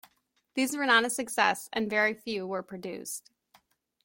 These 0.55 0.75
were 0.75 0.87
not 0.87 1.05
a 1.05 1.11
success 1.11 1.69
and 1.71 1.87
very 1.87 2.15
few 2.15 2.47
were 2.47 2.63
produced. 2.63 3.29